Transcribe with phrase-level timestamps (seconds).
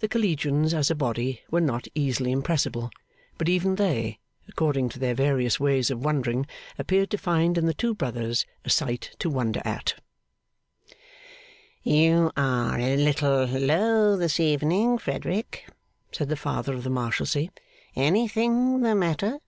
[0.00, 2.90] The Collegians as a body were not easily impressible,
[3.38, 7.72] but even they, according to their various ways of wondering, appeared to find in the
[7.72, 9.94] two brothers a sight to wonder at.
[11.84, 15.68] 'You are a little low this evening, Frederick,'
[16.10, 17.50] said the Father of the Marshalsea.
[17.94, 19.38] 'Anything the matter?